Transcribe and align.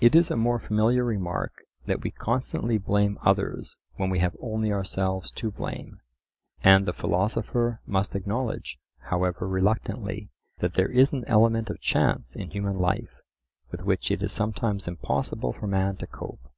It 0.00 0.14
is 0.14 0.30
a 0.30 0.36
more 0.36 0.60
familiar 0.60 1.02
remark 1.02 1.64
that 1.86 2.00
we 2.02 2.12
constantly 2.12 2.78
blame 2.78 3.18
others 3.22 3.78
when 3.96 4.10
we 4.10 4.20
have 4.20 4.36
only 4.40 4.70
ourselves 4.70 5.32
to 5.32 5.50
blame; 5.50 5.98
and 6.62 6.86
the 6.86 6.92
philosopher 6.92 7.80
must 7.84 8.14
acknowledge, 8.14 8.78
however 9.10 9.48
reluctantly, 9.48 10.30
that 10.58 10.74
there 10.74 10.92
is 10.92 11.12
an 11.12 11.24
element 11.26 11.68
of 11.68 11.80
chance 11.80 12.36
in 12.36 12.50
human 12.52 12.78
life 12.78 13.16
with 13.72 13.82
which 13.82 14.12
it 14.12 14.22
is 14.22 14.30
sometimes 14.30 14.86
impossible 14.86 15.52
for 15.52 15.66
man 15.66 15.96
to 15.96 16.06
cope. 16.06 16.48